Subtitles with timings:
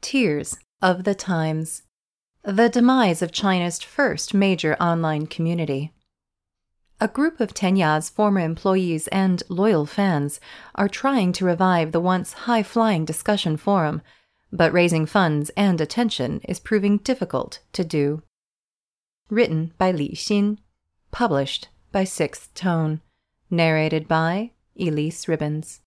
[0.00, 1.82] Tears of the Times
[2.44, 5.92] The demise of China's first major online community.
[7.00, 10.40] A group of Tianya's former employees and loyal fans
[10.76, 14.00] are trying to revive the once high flying discussion forum,
[14.52, 18.22] but raising funds and attention is proving difficult to do.
[19.30, 20.58] Written by Li Xin,
[21.10, 23.00] published by Sixth Tone,
[23.50, 25.80] narrated by Elyse Ribbons.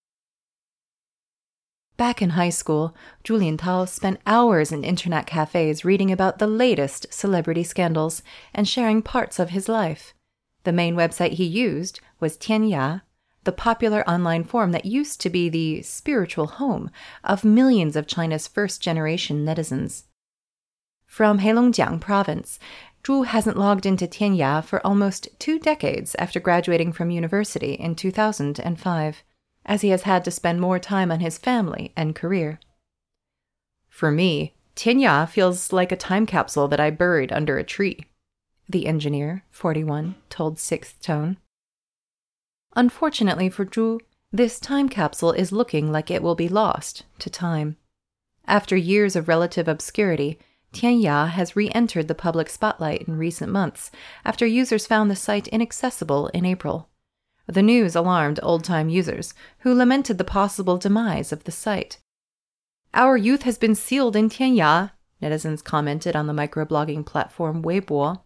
[1.97, 7.13] Back in high school, Julian Tao spent hours in internet cafes reading about the latest
[7.13, 10.13] celebrity scandals and sharing parts of his life.
[10.63, 13.01] The main website he used was Tianya,
[13.43, 16.91] the popular online forum that used to be the spiritual home
[17.23, 20.03] of millions of China's first generation netizens.
[21.05, 22.59] From Heilongjiang province,
[23.03, 29.23] Zhu hasn't logged into Tianya for almost two decades after graduating from university in 2005,
[29.65, 32.59] as he has had to spend more time on his family and career.
[33.89, 38.05] For me, Tianya feels like a time capsule that I buried under a tree
[38.71, 41.37] the engineer, 41, told Sixth Tone.
[42.75, 43.99] Unfortunately for Zhu,
[44.31, 47.75] this time capsule is looking like it will be lost to time.
[48.45, 50.39] After years of relative obscurity,
[50.73, 53.91] Tianya has re entered the public spotlight in recent months
[54.23, 56.87] after users found the site inaccessible in April.
[57.51, 61.99] The news alarmed old time users, who lamented the possible demise of the site.
[62.93, 68.21] Our youth has been sealed in Tianya, netizens commented on the microblogging platform Weibo.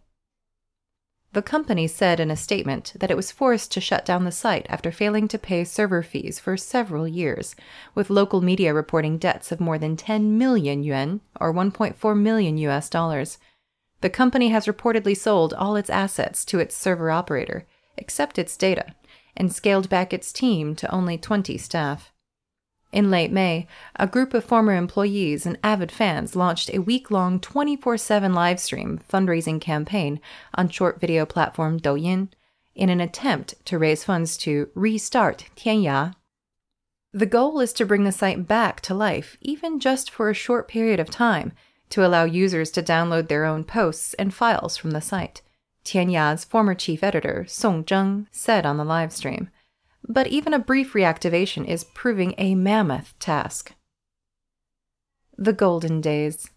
[1.32, 4.64] The company said in a statement that it was forced to shut down the site
[4.68, 7.56] after failing to pay server fees for several years,
[7.96, 12.88] with local media reporting debts of more than 10 million yuan, or 1.4 million US
[12.88, 13.38] dollars.
[14.02, 17.66] The company has reportedly sold all its assets to its server operator,
[17.98, 18.94] except its data,
[19.36, 22.12] and scaled back its team to only 20 staff.
[22.92, 23.66] In late May,
[23.96, 28.60] a group of former employees and avid fans launched a week long 24 7 live
[28.60, 30.20] stream fundraising campaign
[30.54, 32.28] on short video platform Douyin
[32.74, 36.14] in an attempt to raise funds to restart Tianya.
[37.12, 40.68] The goal is to bring the site back to life, even just for a short
[40.68, 41.52] period of time,
[41.90, 45.40] to allow users to download their own posts and files from the site.
[45.86, 49.48] Tianya's former chief editor, Song Zheng, said on the live stream
[50.08, 53.74] but even a brief reactivation is proving a mammoth task.
[55.36, 56.50] The Golden Days.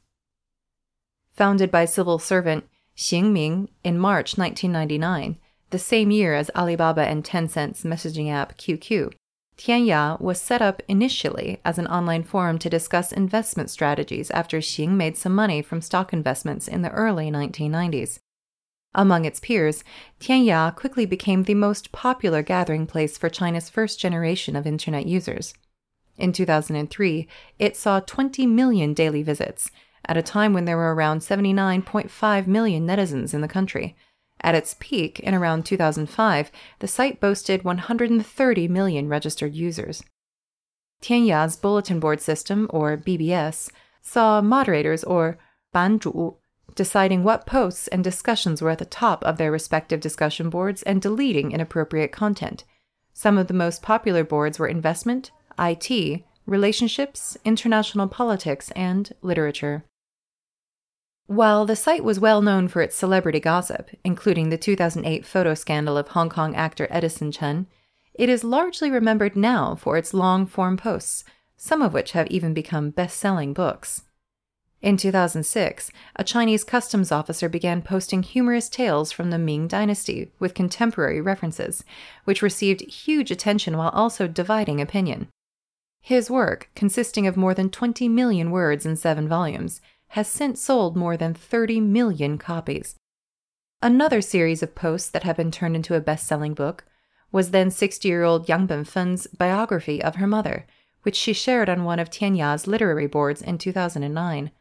[1.33, 5.37] Founded by civil servant Xing Ming in March 1999,
[5.69, 9.13] the same year as Alibaba and Tencent's messaging app QQ,
[9.57, 14.91] Tianya was set up initially as an online forum to discuss investment strategies after Xing
[14.91, 18.19] made some money from stock investments in the early 1990s.
[18.95, 19.83] Among its peers,
[20.19, 25.53] Tianya quickly became the most popular gathering place for China's first generation of Internet users.
[26.17, 27.27] In 2003,
[27.59, 29.71] it saw 20 million daily visits,
[30.05, 33.95] at a time when there were around 79.5 million netizens in the country.
[34.41, 40.03] At its peak, in around 2005, the site boasted 130 million registered users.
[41.01, 43.69] Tianya's bulletin board system, or BBS,
[44.01, 45.37] saw moderators, or
[45.73, 46.37] banzhu,
[46.75, 51.01] deciding what posts and discussions were at the top of their respective discussion boards and
[51.01, 52.63] deleting inappropriate content.
[53.13, 59.83] Some of the most popular boards were investment, IT, relationships, international politics, and literature.
[61.27, 65.95] While the site was well known for its celebrity gossip, including the 2008 photo scandal
[65.95, 67.67] of Hong Kong actor Edison Chen,
[68.15, 71.23] it is largely remembered now for its long form posts,
[71.55, 74.03] some of which have even become best selling books.
[74.81, 80.53] In 2006, a Chinese customs officer began posting humorous tales from the Ming Dynasty with
[80.53, 81.83] contemporary references,
[82.23, 85.27] which received huge attention while also dividing opinion.
[86.01, 90.95] His work, consisting of more than 20 million words in seven volumes, has since sold
[90.95, 92.95] more than 30 million copies.
[93.81, 96.85] Another series of posts that have been turned into a best selling book
[97.33, 100.65] was then 60 year old Yang Benfen's biography of her mother,
[101.03, 104.51] which she shared on one of Tianya's literary boards in 2009.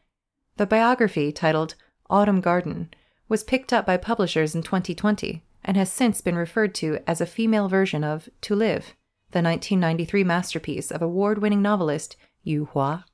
[0.59, 1.75] The biography, titled
[2.09, 2.93] Autumn Garden,
[3.29, 7.25] was picked up by publishers in 2020 and has since been referred to as a
[7.25, 8.93] female version of To Live,
[9.31, 13.05] the 1993 masterpiece of award winning novelist Yu Hua.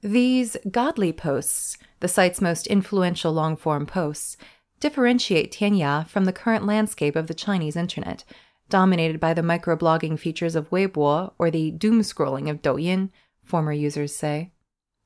[0.00, 4.36] These godly posts, the site's most influential long form posts,
[4.80, 8.24] differentiate Tianya from the current landscape of the Chinese internet,
[8.68, 13.10] dominated by the microblogging features of Weibo or the doom scrolling of Douyin,
[13.44, 14.50] former users say.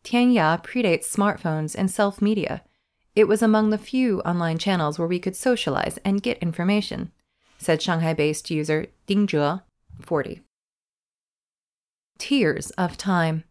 [0.06, 2.62] Tianya predates smartphones and self media.
[3.16, 7.10] It was among the few online channels where we could socialize and get information,
[7.58, 9.62] said Shanghai based user Ding Zhe,
[10.00, 10.42] 40.
[12.18, 13.42] Tears of Time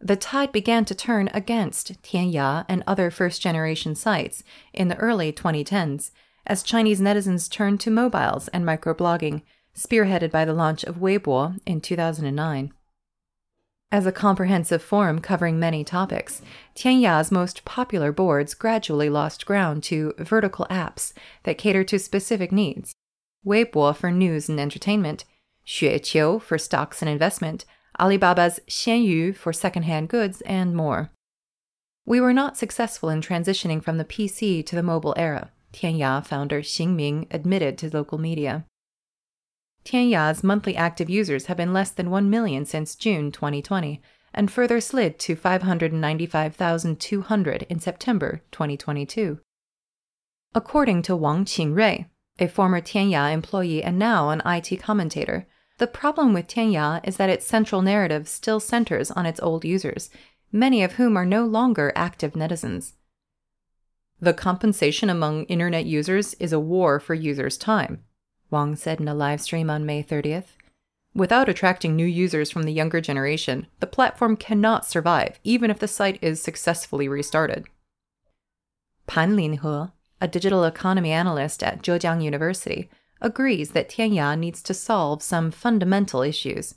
[0.00, 4.44] the tide began to turn against Tianya and other first generation sites
[4.74, 6.10] in the early 2010s
[6.46, 9.40] as Chinese netizens turned to mobiles and microblogging,
[9.74, 12.74] spearheaded by the launch of Weibo in 2009.
[13.94, 16.42] As a comprehensive forum covering many topics,
[16.74, 21.12] Tianya's most popular boards gradually lost ground to vertical apps
[21.44, 22.96] that cater to specific needs.
[23.46, 25.24] Weibo for news and entertainment,
[25.64, 27.66] Xueqiu for stocks and investment,
[28.00, 31.12] Alibaba's Xianyu for secondhand goods, and more.
[32.04, 36.62] We were not successful in transitioning from the PC to the mobile era, Tianya founder
[36.62, 38.64] Xing Ming admitted to local media.
[39.84, 44.02] Tianya's monthly active users have been less than 1 million since June 2020
[44.32, 49.38] and further slid to 595,200 in September 2022.
[50.54, 52.06] According to Wang Qingrui,
[52.38, 55.46] a former Tianya employee and now an IT commentator,
[55.78, 60.08] the problem with Tianya is that its central narrative still centers on its old users,
[60.50, 62.94] many of whom are no longer active netizens.
[64.20, 68.04] The compensation among internet users is a war for users' time,
[68.54, 70.54] Wang said in a live stream on May 30th.
[71.12, 75.88] Without attracting new users from the younger generation, the platform cannot survive, even if the
[75.88, 77.66] site is successfully restarted.
[79.08, 79.90] Pan Linhe,
[80.20, 82.88] a digital economy analyst at Zhejiang University,
[83.20, 86.76] agrees that Tianya needs to solve some fundamental issues.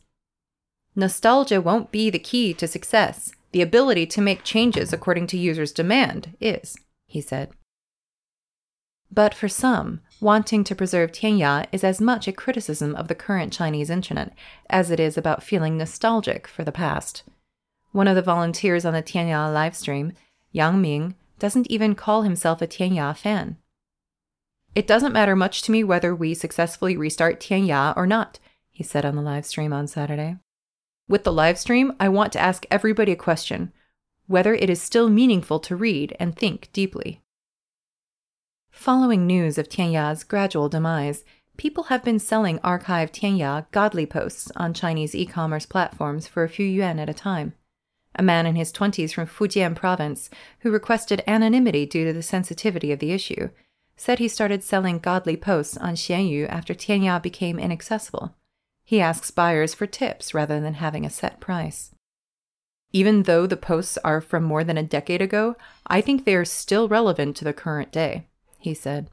[0.95, 3.31] Nostalgia won't be the key to success.
[3.51, 6.75] The ability to make changes according to users' demand is,
[7.05, 7.51] he said.
[9.11, 13.53] But for some, wanting to preserve Tianya is as much a criticism of the current
[13.53, 14.33] Chinese internet
[14.69, 17.23] as it is about feeling nostalgic for the past.
[17.91, 20.13] One of the volunteers on the Tianya livestream,
[20.51, 23.57] Yang Ming, doesn't even call himself a Tianya fan.
[24.75, 28.39] It doesn't matter much to me whether we successfully restart Tianya or not,
[28.69, 30.37] he said on the live stream on Saturday.
[31.07, 33.71] With the live stream, I want to ask everybody a question
[34.27, 37.21] whether it is still meaningful to read and think deeply.
[38.77, 41.25] Following news of Tianya's gradual demise,
[41.57, 46.47] people have been selling archived Tianya godly posts on Chinese e commerce platforms for a
[46.47, 47.53] few yuan at a time.
[48.13, 50.29] A man in his 20s from Fujian province,
[50.59, 53.49] who requested anonymity due to the sensitivity of the issue,
[53.97, 58.35] said he started selling godly posts on Xianyu after Tianya became inaccessible.
[58.85, 61.95] He asks buyers for tips rather than having a set price.
[62.93, 65.55] Even though the posts are from more than a decade ago,
[65.87, 68.27] I think they are still relevant to the current day,
[68.57, 69.09] he said.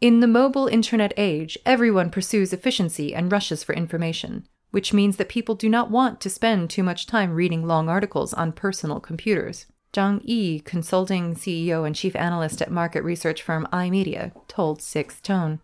[0.00, 5.28] In the mobile internet age, everyone pursues efficiency and rushes for information, which means that
[5.28, 9.66] people do not want to spend too much time reading long articles on personal computers.
[9.92, 15.60] Zhang Yi, consulting CEO and chief analyst at market research firm iMedia, told Sixth Tone.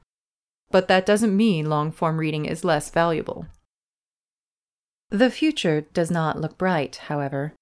[0.70, 3.46] But that doesn't mean long form reading is less valuable.
[5.10, 7.54] The future does not look bright, however.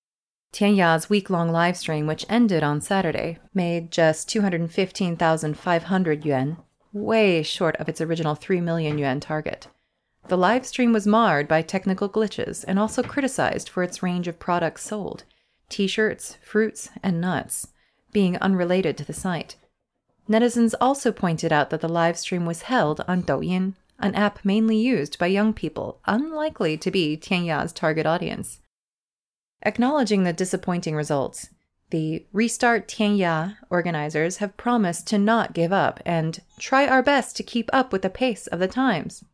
[0.54, 6.58] Tianya's week long live stream, which ended on Saturday, made just 215,500 yuan,
[6.92, 9.66] way short of its original 3 million yuan target.
[10.28, 14.38] The live stream was marred by technical glitches and also criticized for its range of
[14.38, 15.24] products sold
[15.68, 17.72] t shirts, fruits, and nuts,
[18.12, 19.56] being unrelated to the site.
[20.30, 24.76] Netizens also pointed out that the live stream was held on Douyin, an app mainly
[24.76, 28.60] used by young people, unlikely to be Tianya's target audience.
[29.64, 31.48] Acknowledging the disappointing results,
[31.90, 37.42] the Restart Tianya organizers have promised to not give up and try our best to
[37.42, 39.24] keep up with the pace of the times.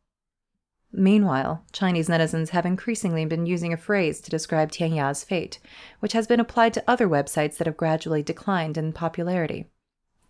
[0.93, 5.59] Meanwhile, Chinese netizens have increasingly been using a phrase to describe Tianya's fate,
[6.01, 9.71] which has been applied to other websites that have gradually declined in popularity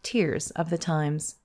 [0.03, 1.37] Tears of the Times.